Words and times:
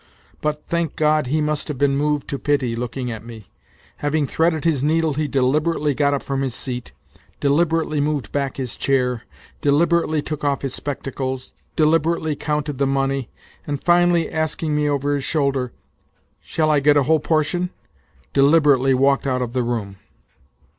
But, 0.41 0.65
thank 0.65 0.95
God, 0.95 1.27
he 1.27 1.41
must 1.41 1.67
have 1.67 1.77
been 1.77 1.95
moved 1.95 2.27
to 2.29 2.39
pity, 2.39 2.75
looking 2.75 3.11
at 3.11 3.23
me. 3.23 3.45
Having 3.97 4.25
threaded 4.25 4.63
his 4.65 4.81
needle 4.81 5.13
he 5.13 5.27
deliberately 5.27 5.93
got 5.93 6.11
up 6.15 6.23
from 6.23 6.41
his 6.41 6.55
seat, 6.55 6.91
deliberately 7.39 8.01
moved 8.01 8.31
back 8.31 8.57
his 8.57 8.75
chair, 8.75 9.25
deliber 9.61 10.01
ately 10.03 10.25
took 10.25 10.43
off 10.43 10.63
his 10.63 10.73
spectacles, 10.73 11.53
deliberately 11.75 12.35
counted 12.35 12.79
the 12.79 12.87
money, 12.87 13.29
and 13.67 13.83
finally 13.83 14.27
asking 14.31 14.75
me 14.75 14.89
over 14.89 15.13
his 15.13 15.23
shoulder:" 15.23 15.71
Shall 16.41 16.71
I 16.71 16.79
get 16.79 16.97
a 16.97 17.03
whole 17.03 17.19
portion?" 17.19 17.69
deliberately 18.33 18.95
walked 18.95 19.27
out 19.27 19.43
of 19.43 19.53
the 19.53 19.61
room. 19.61 19.97